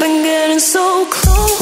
Been 0.00 0.22
getting 0.22 0.58
so 0.58 1.06
close. 1.10 1.59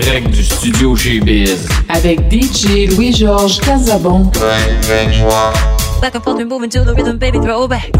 Direct 0.00 0.30
du 0.30 0.42
studio 0.42 0.96
chez 0.96 1.20
Biz. 1.20 1.68
avec 1.88 2.18
DJ 2.28 2.90
Louis-Georges 2.90 3.60
Casabon. 3.60 4.24
Back 6.00 6.16
and 6.16 6.20
forth 6.20 6.40
and 6.40 6.48
moving 6.48 6.68
to 6.68 6.80
the 6.80 6.92
rhythm, 6.96 7.16
baby, 7.16 7.38
throw. 7.38 7.68
Back 7.68 7.92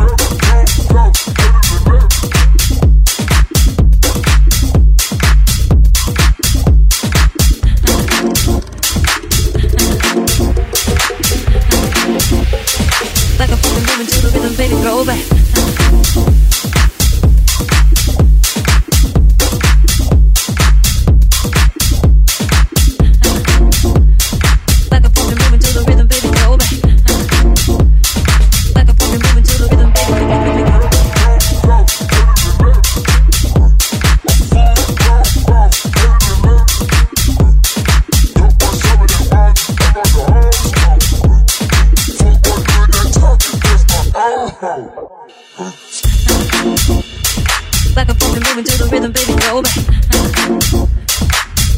Back 47.95 48.09
and 48.09 48.19
forth 48.19 48.35
and 48.35 48.45
moving 48.49 48.65
to 48.65 48.79
the 48.81 48.89
rhythm, 48.91 49.13
baby, 49.13 49.33
throw 49.45 49.61
back. 49.61 49.77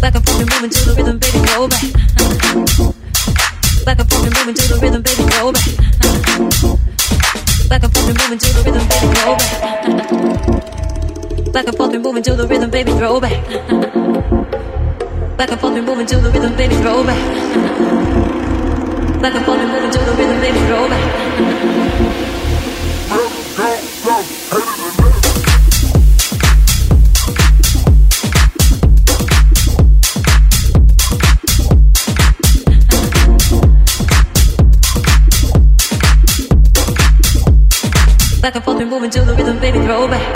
Back 0.00 0.14
and 0.14 0.24
forth 0.24 0.40
and 0.40 0.48
moving 0.54 0.70
to 0.70 0.84
the 0.86 0.94
rhythm, 0.94 1.18
baby, 1.18 1.38
throw 1.50 1.66
back. 1.66 1.82
Back 3.84 3.98
and 3.98 4.08
forth 4.08 4.24
and 4.24 4.34
moving 4.38 4.54
to 4.54 4.68
the 4.70 4.78
rhythm, 4.80 5.02
baby, 5.02 5.24
throw 5.28 5.50
back. 5.52 5.66
Back 7.68 7.82
and 7.82 7.92
forth 7.92 8.08
and 8.08 8.16
moving 8.16 8.38
to 8.38 8.48
the 8.54 8.62
rhythm, 8.64 8.86
baby, 8.86 9.12
throw 9.18 9.34
back. 9.34 9.52
Back 11.52 11.66
and 11.66 11.76
forth 11.76 11.94
and 11.94 12.02
moving 12.04 12.22
to 12.22 12.34
the 12.34 12.46
rhythm, 12.46 12.70
baby, 12.70 12.92
throw 12.92 13.20
back. 13.20 13.44
Back 15.36 15.50
and 15.50 15.60
forth 15.60 15.76
and 15.76 15.84
moving 15.84 16.06
to 16.06 16.16
the 16.16 16.30
rhythm, 16.30 16.54
baby, 16.56 16.76
throw 16.76 17.02
back. 17.04 17.18
Back 19.20 19.34
and 19.34 19.44
forth 19.44 19.58
and 19.58 19.70
moving 19.70 19.90
to 19.90 19.98
the 19.98 20.12
rhythm, 20.16 20.40
baby, 20.40 20.58
throw 20.66 20.88
back. 20.88 21.75
And 38.56 38.64
forth 38.64 38.80
and 38.80 38.88
moving 38.88 39.10
to 39.10 39.20
the 39.22 39.34
rhythm, 39.34 39.58
baby, 39.60 39.80
throw 39.80 40.08
back. 40.08 40.35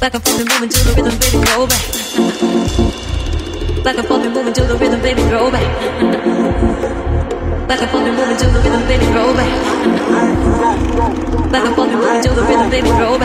Back 0.00 0.14
and 0.14 0.22
forth 0.24 0.38
and 0.38 0.48
moving 0.48 0.68
to 0.68 0.84
the 0.84 0.94
rhythm, 0.94 1.18
baby, 1.18 1.42
throw 1.42 1.66
back. 1.66 1.82
Back 3.82 3.98
and 3.98 4.06
forth 4.06 4.24
and 4.24 4.32
moving 4.32 4.52
to 4.54 4.62
the 4.62 4.76
rhythm, 4.76 5.02
baby, 5.02 5.22
throw 5.22 5.50
back. 5.50 5.66
Back 7.66 7.82
and 7.82 7.90
forth 7.90 8.06
and 8.06 8.16
moving 8.16 8.36
to 8.36 8.46
the 8.46 8.60
rhythm, 8.62 8.86
baby, 8.86 9.04
throw 9.06 9.34
back. 9.34 9.50
Back 11.50 11.64
and 11.66 11.74
forth 11.74 11.90
and 11.90 11.98
moving 11.98 12.22
to 12.22 12.30
the 12.30 12.42
rhythm, 12.42 12.70
baby, 12.70 12.88
throw 12.88 13.17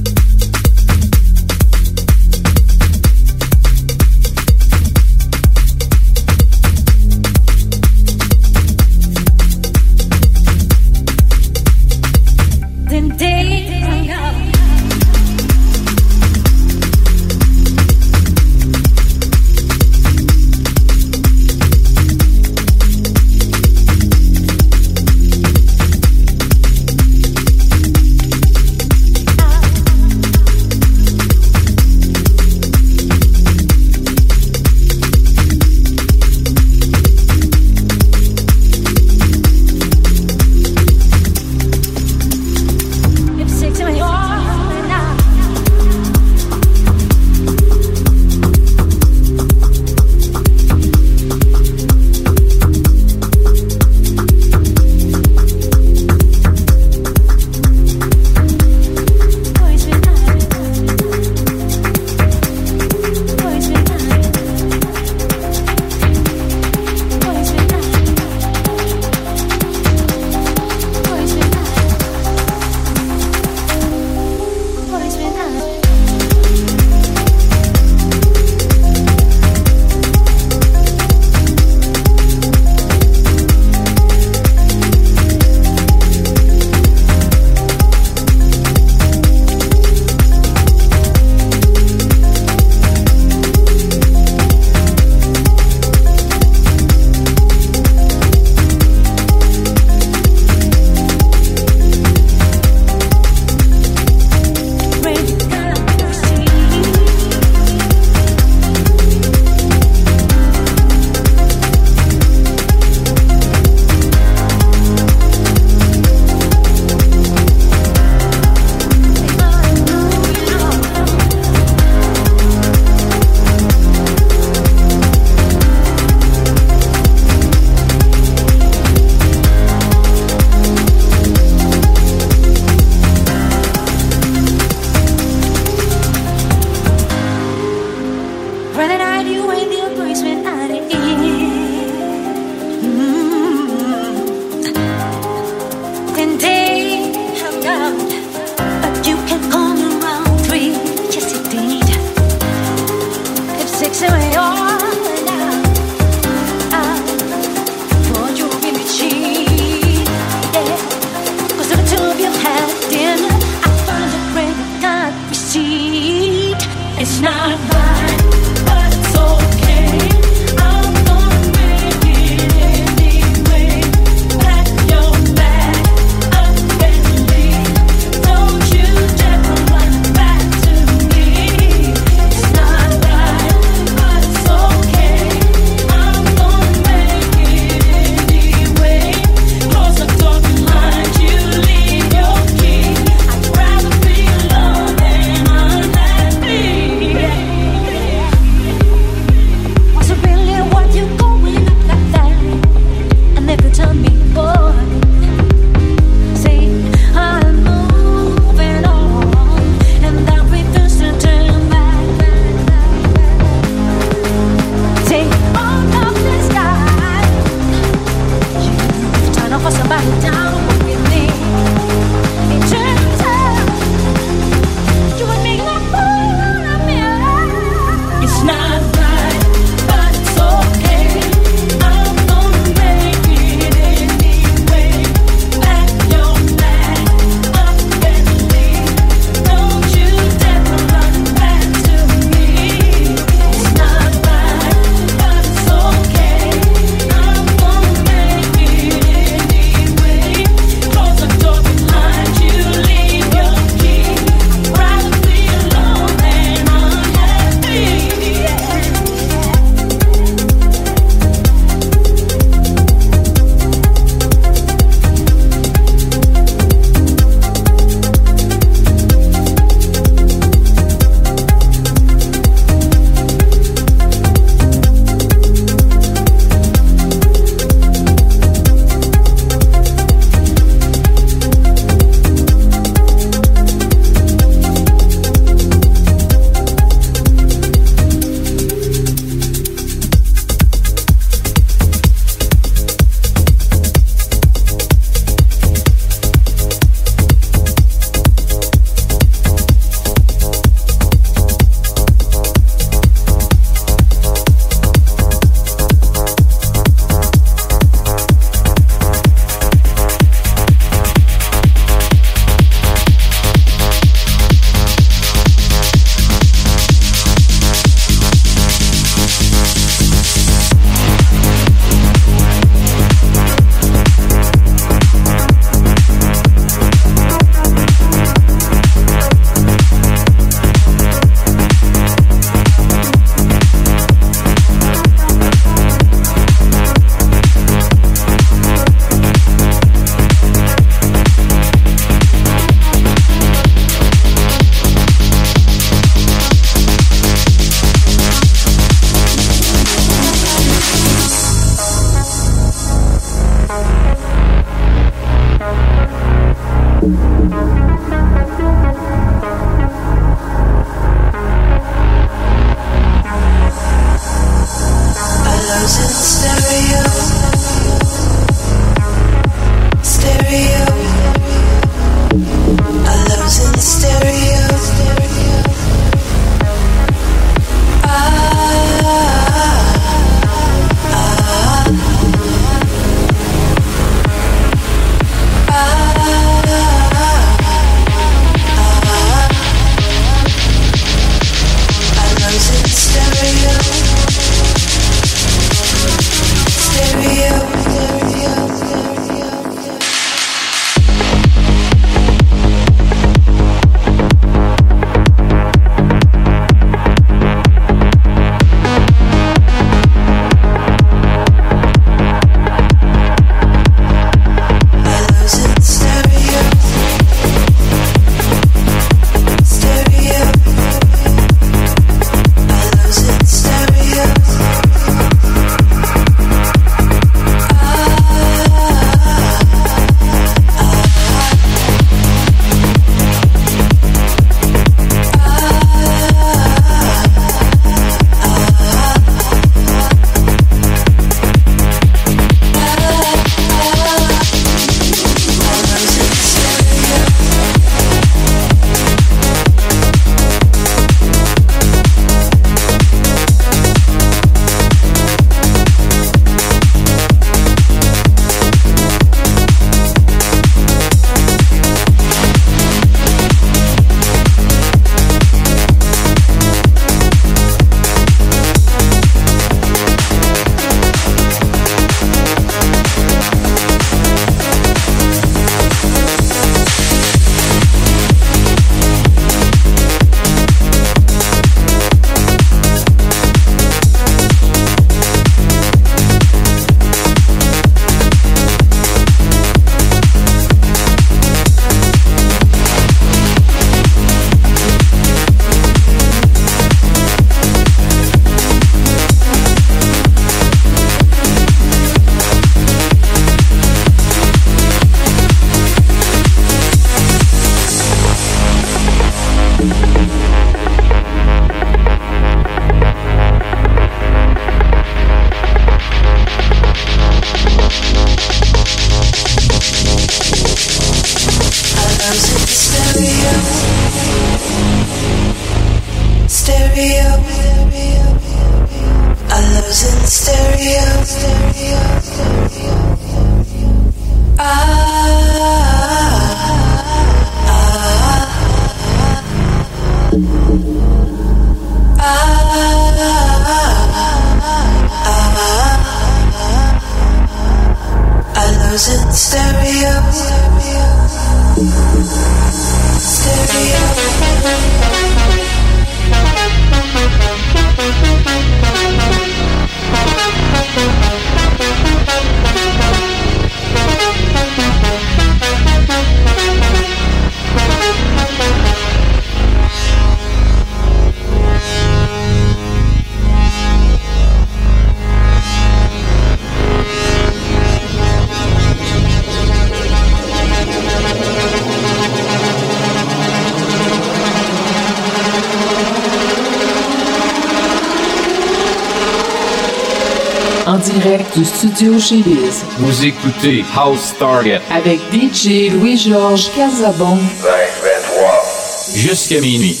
du 591.54 591.64
studio 591.64 592.18
chez 592.18 592.36
Biz. 592.36 592.84
Vous 592.98 593.24
écoutez 593.24 593.84
House 593.94 594.34
Target 594.38 594.80
avec 594.90 595.20
DJ 595.32 595.90
Louis-Georges 595.92 596.70
Casabon. 596.74 597.36
20, 597.36 597.68
23. 598.02 599.12
Jusqu'à 599.14 599.60
minuit. 599.60 600.00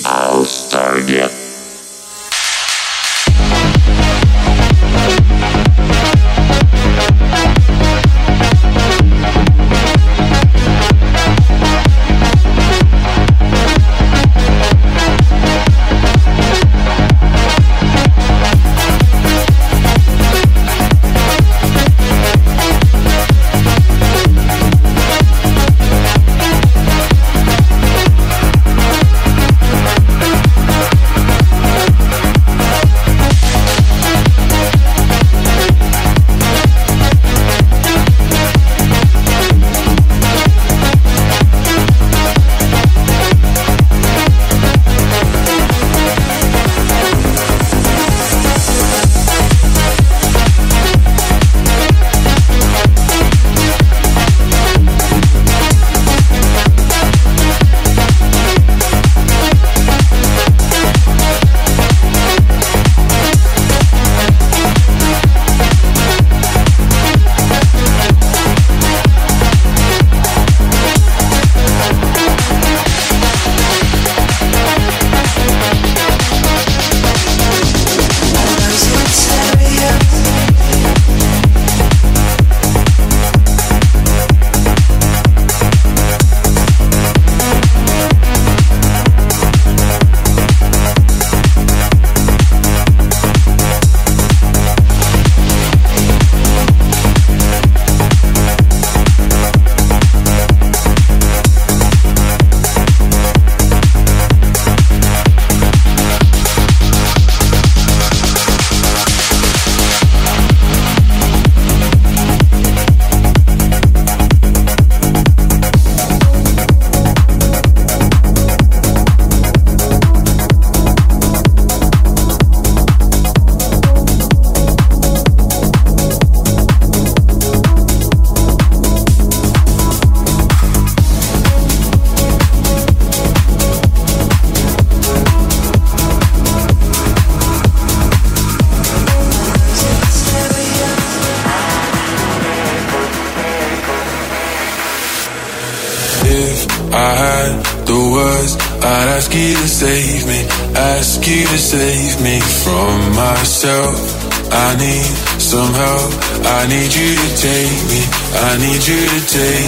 need 156.72 156.94
you 156.94 157.14
to 157.14 157.28
take 157.36 157.80
me. 157.90 158.00
I 158.48 158.56
need 158.56 158.80
you 158.88 159.00
to 159.04 159.20
take 159.28 159.61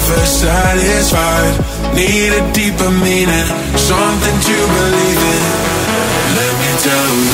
never 0.00 0.26
satisfied. 0.26 1.94
Need 1.94 2.32
a 2.32 2.52
deeper 2.52 2.90
meaning, 2.90 3.46
something 3.76 4.38
to 4.48 4.56
believe 4.76 5.22
in. 5.34 5.42
Let 6.36 6.52
me 6.60 6.70
tell 6.82 7.14
you. 7.24 7.29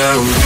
down 0.00 0.39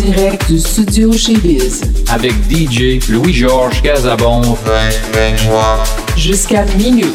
direct 0.00 0.50
du 0.50 0.58
studio 0.58 1.12
chez 1.12 1.34
Biz. 1.34 1.82
avec 2.10 2.32
DJ 2.50 3.06
Louis-Georges 3.10 3.82
Casabon 3.82 4.40
2023. 4.40 5.84
Jusqu'à 6.16 6.64
minuit. 6.78 7.12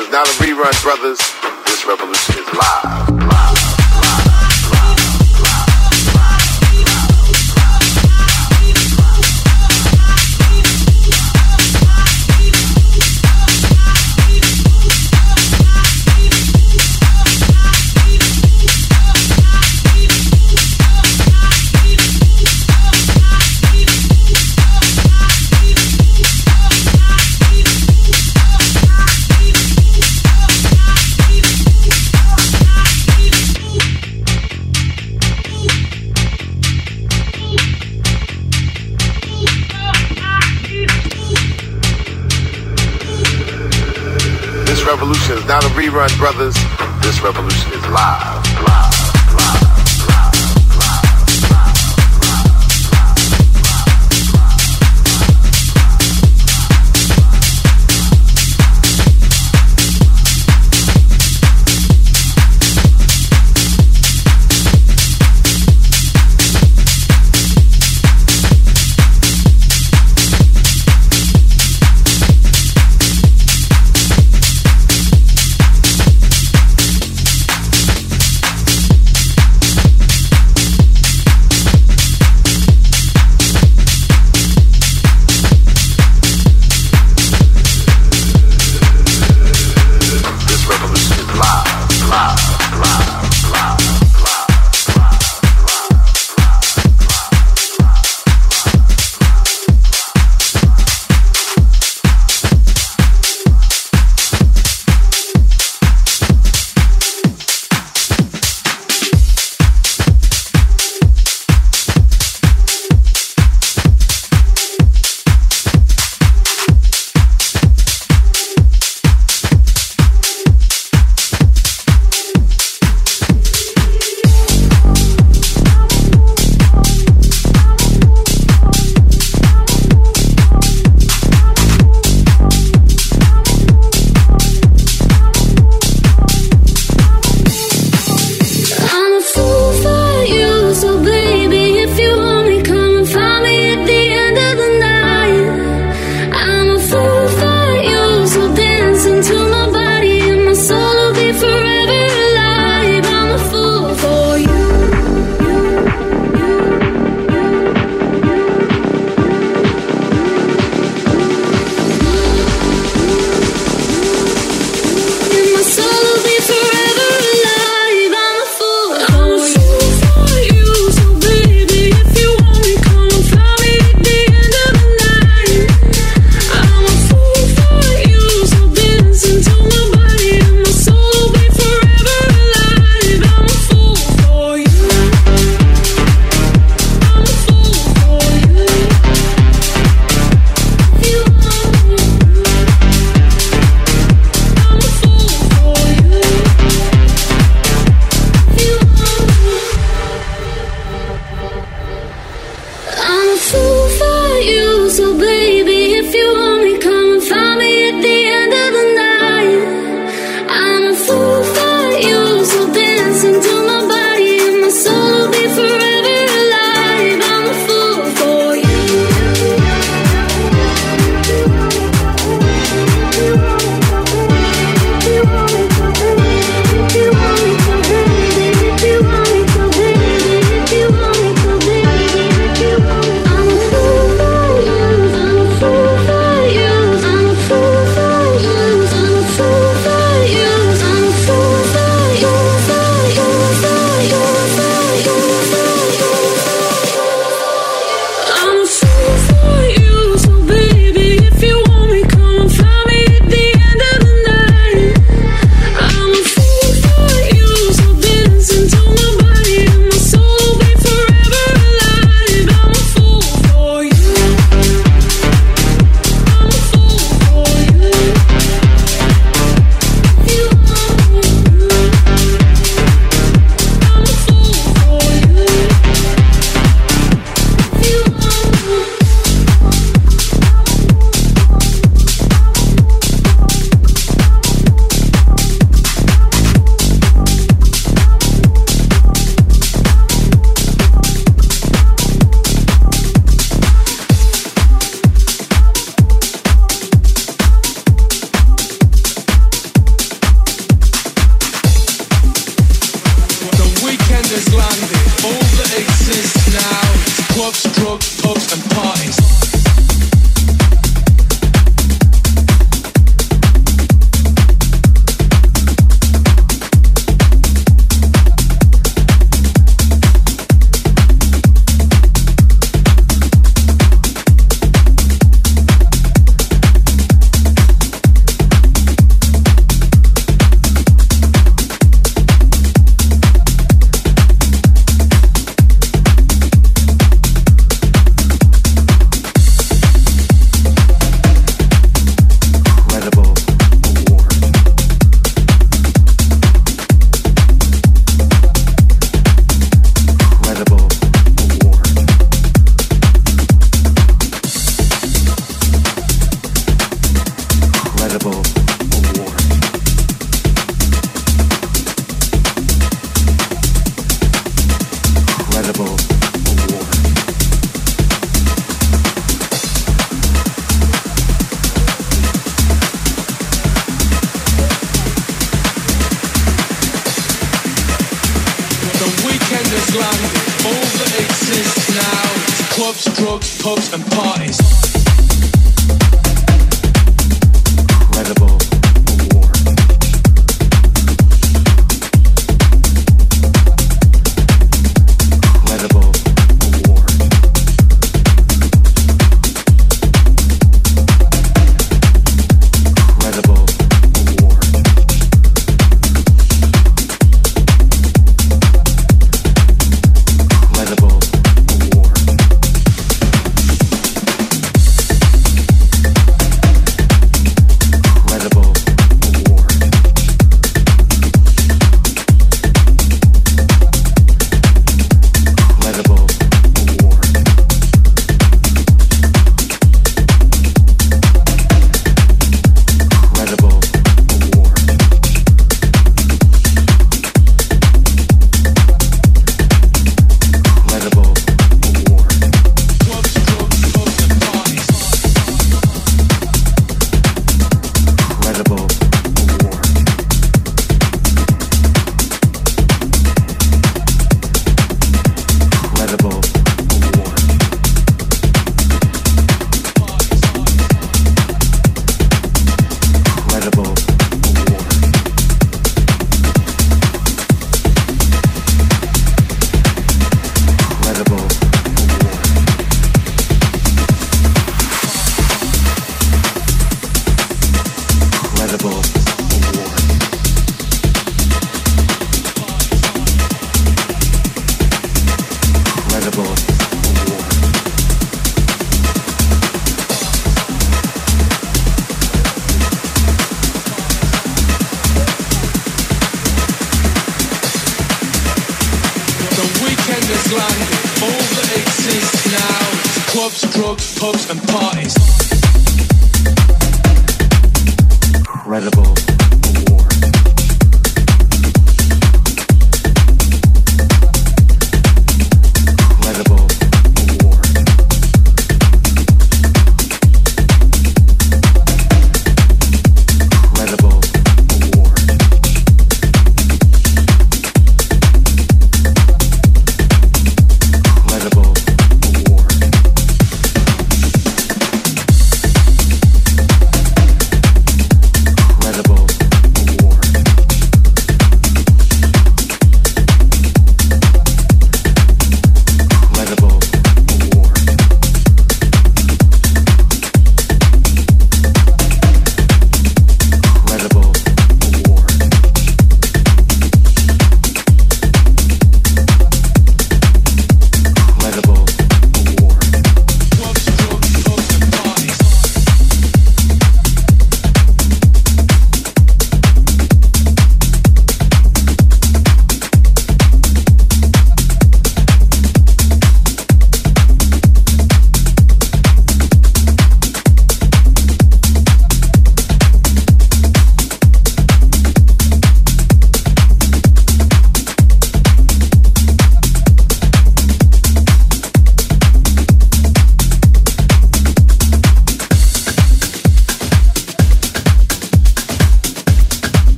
Revolution 0.00 0.06
is 0.06 0.10
not 0.10 0.28
a 0.28 0.32
rerun, 0.42 0.82
brothers. 0.82 1.18
This 1.66 1.84
revolution 1.86 2.38
is 2.38 2.54
live. 2.54 3.10
Live. 3.10 3.59
Not 45.50 45.64
a 45.64 45.68
rerun, 45.70 46.16
brothers. 46.16 46.54
This 47.02 47.20
revolution 47.22 47.72
is 47.72 47.82
live. 47.88 47.90
Live. 47.90 48.29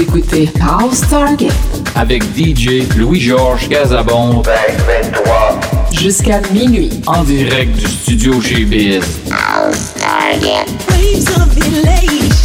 Écoutez 0.00 0.48
House 0.62 1.02
Target 1.10 1.50
avec 1.94 2.22
DJ 2.34 2.88
Louis-Georges 2.96 3.68
Casabon 3.68 4.40
23 4.40 5.60
jusqu'à 5.92 6.40
minuit 6.52 6.88
en 7.06 7.22
direct 7.22 7.76
du 7.76 7.86
studio 7.86 8.40
GBS. 8.40 9.04
House 9.30 9.92
Target. 9.98 10.64
Of. 11.36 12.39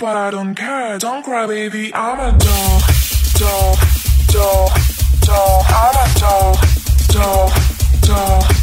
But 0.00 0.16
I 0.16 0.30
don't 0.30 0.54
care, 0.54 0.98
don't 0.98 1.22
cry, 1.22 1.46
baby. 1.46 1.92
I'm 1.94 2.18
a 2.18 2.38
doll, 2.38 2.80
doll, 3.34 3.76
doll, 4.28 4.72
doll. 5.20 5.62
I'm 5.68 5.94
a 5.94 6.18
doll, 6.18 6.56
doll, 7.12 7.52
doll. 8.00 8.59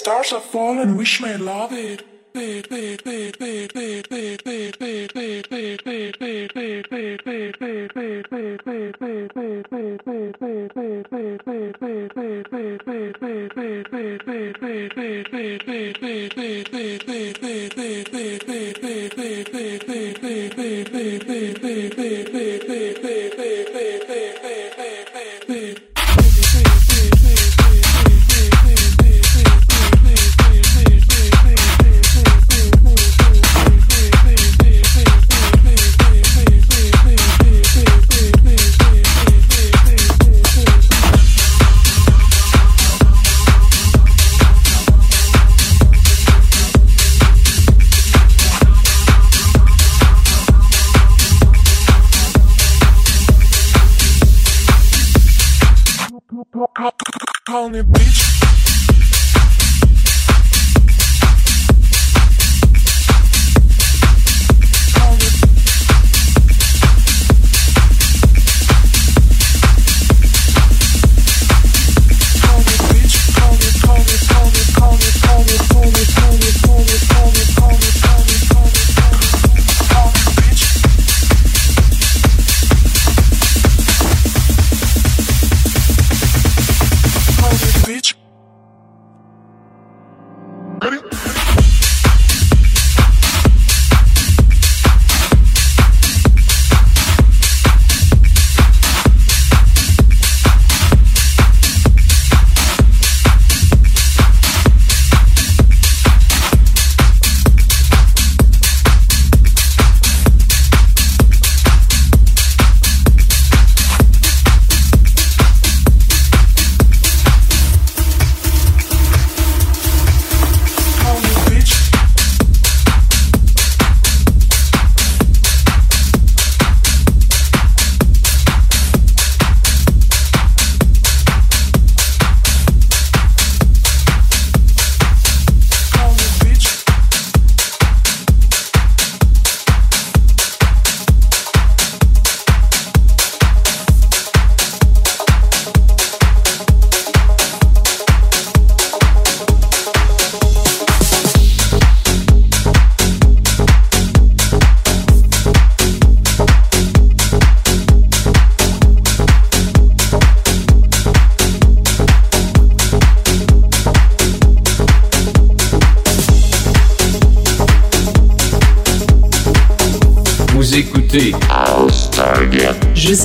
stars 0.00 0.32
are 0.32 0.40
fallen, 0.40 0.96
wish 0.96 1.20
my 1.20 1.36
love 1.36 1.72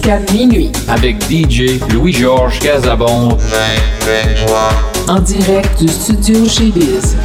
Jusqu'à 0.05 0.33
minuit. 0.33 0.71
avec 0.87 1.15
DJ 1.23 1.79
Louis-Georges 1.91 2.59
Casabon 2.59 3.29
2023. 3.29 4.69
En 5.07 5.19
direct 5.19 5.79
du 5.81 5.87
studio 5.87 6.47
chez 6.47 6.69
Biz. 6.69 7.15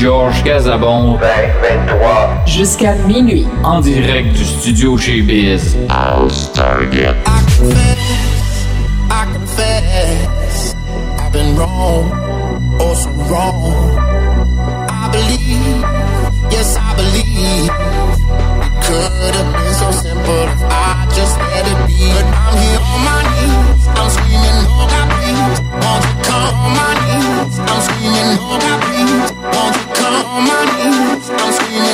Georges 0.00 0.42
Casabon. 0.42 1.18
23. 1.18 2.42
Jusqu'à 2.46 2.94
minuit. 3.06 3.46
En 3.62 3.82
direct 3.82 4.32
du 4.34 4.44
studio 4.46 4.96
chez 4.96 5.20
Biz. 5.20 5.76
House 5.90 6.50
Target. 6.54 7.16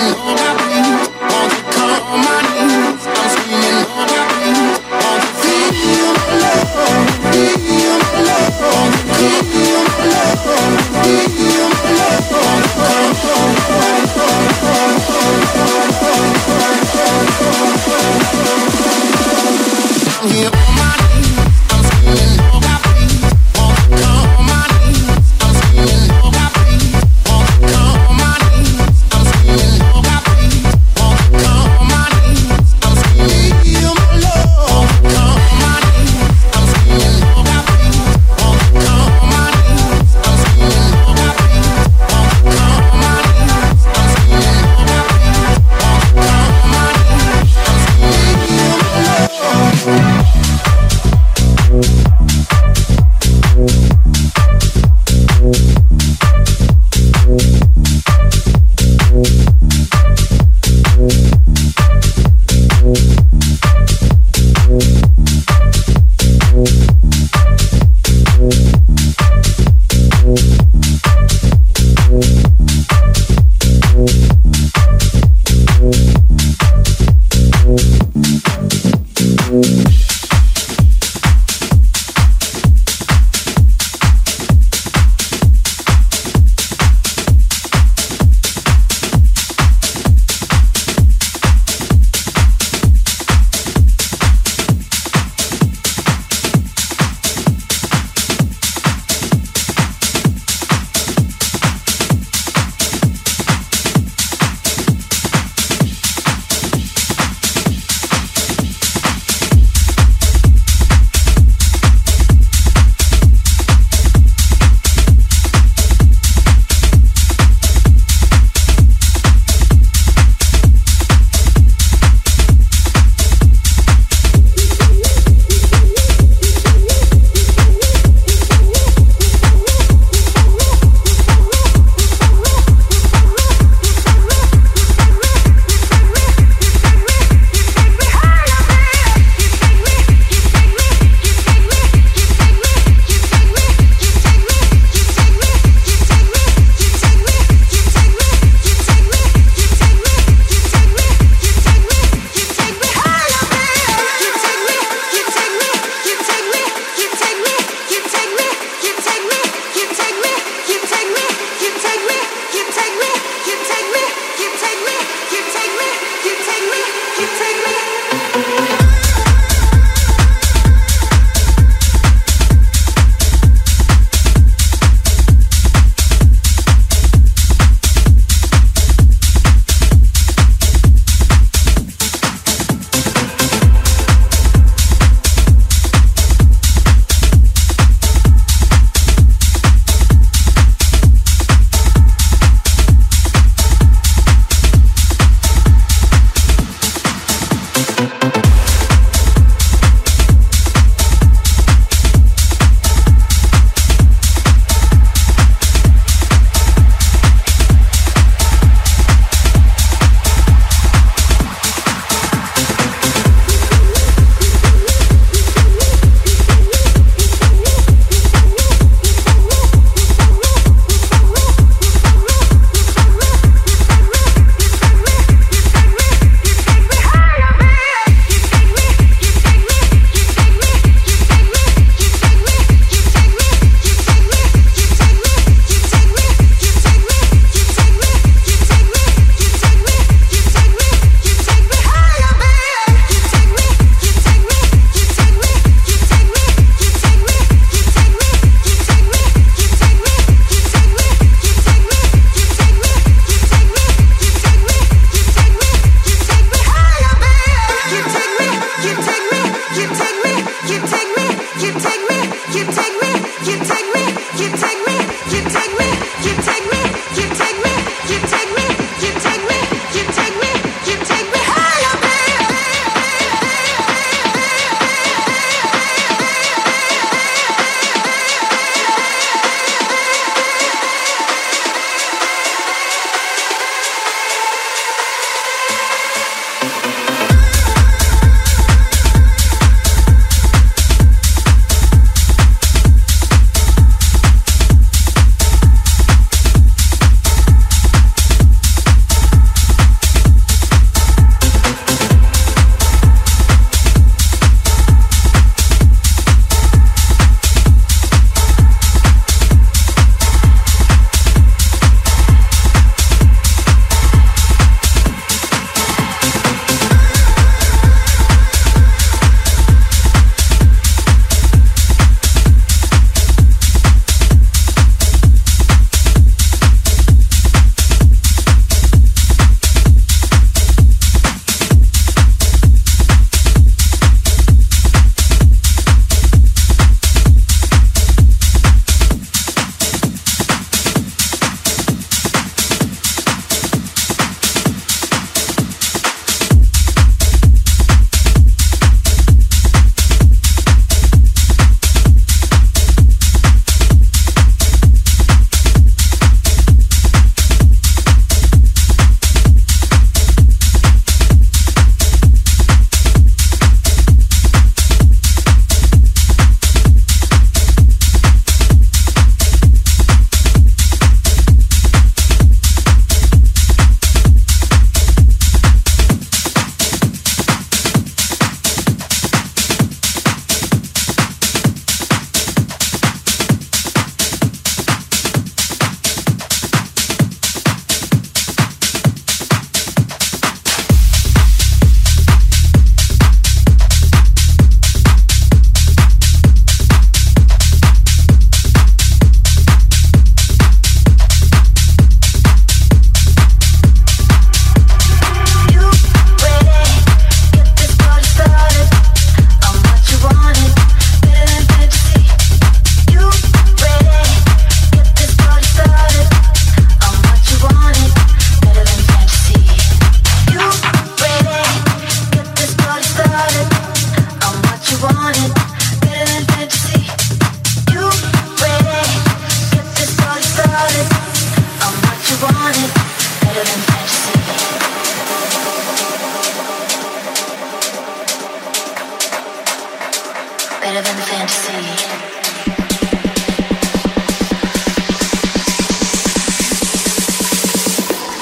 Oh. 0.08 0.45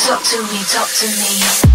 talk 0.04 0.22
to 0.22 0.42
me, 0.42 0.62
talk 0.64 0.88
to 0.90 1.06
me. 1.06 1.73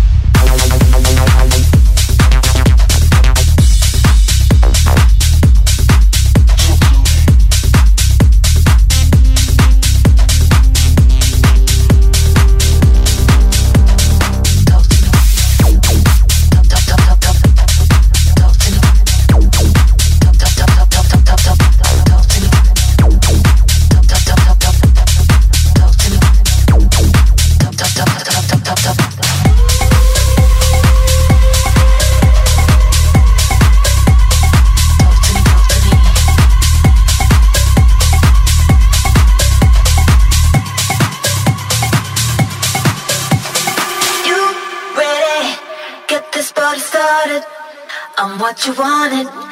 you 48.69 48.75
wanted. 48.75 49.48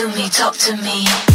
to 0.00 0.08
me, 0.16 0.30
talk 0.30 0.56
to 0.56 0.74
me. 0.78 1.29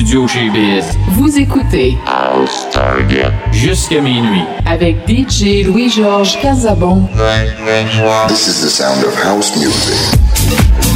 studio. 0.00 0.26
Vous 1.10 1.38
écoutez 1.38 1.98
House 2.06 2.66
Target 2.72 3.32
jusqu'à 3.52 4.00
minuit 4.00 4.44
avec 4.64 4.96
DJ 5.06 5.66
Louis-Georges 5.66 6.40
Casabon. 6.40 7.06
This 8.28 8.46
is 8.46 8.62
the 8.62 8.70
sound 8.70 9.04
of 9.04 9.14
house 9.22 9.54
music. 9.56 10.89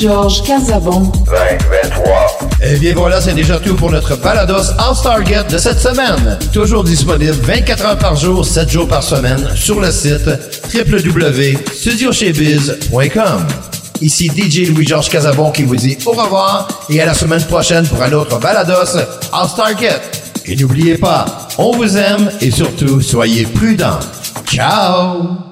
DJ 0.00 0.04
Louis-Georges 0.04 0.42
Casabon. 0.44 1.12
20, 1.26 1.34
23. 1.90 2.38
Eh 2.62 2.76
bien 2.78 2.94
voilà, 2.94 3.20
c'est 3.20 3.34
déjà 3.34 3.58
tout 3.58 3.74
pour 3.74 3.90
notre 3.90 4.16
balados 4.16 4.70
House 4.78 5.02
Target 5.02 5.44
de 5.50 5.58
cette 5.58 5.78
semaine. 5.78 6.38
Toujours 6.52 6.84
disponible 6.84 7.32
24 7.32 7.84
heures 7.84 7.98
par 7.98 8.16
jour, 8.16 8.46
7 8.46 8.70
jours 8.70 8.88
par 8.88 9.02
semaine 9.02 9.46
sur 9.54 9.78
le 9.80 9.90
site 9.90 10.30
www.studiochebiz.com. 10.74 13.46
Ici 14.00 14.30
DJ 14.34 14.70
Louis-Georges 14.70 15.10
Casabon 15.10 15.50
qui 15.50 15.64
vous 15.64 15.76
dit 15.76 15.98
au 16.06 16.12
revoir 16.12 16.66
et 16.88 17.02
à 17.02 17.06
la 17.06 17.12
semaine 17.14 17.44
prochaine 17.44 17.86
pour 17.86 18.02
un 18.02 18.12
autre 18.12 18.38
balados 18.38 18.96
House 19.32 19.54
Target. 19.54 20.00
Et 20.46 20.56
n'oubliez 20.56 20.96
pas, 20.96 21.26
on 21.58 21.72
vous 21.72 21.98
aime 21.98 22.30
et 22.40 22.50
surtout, 22.50 23.02
soyez 23.02 23.44
prudents. 23.44 24.00
Ciao! 24.46 25.49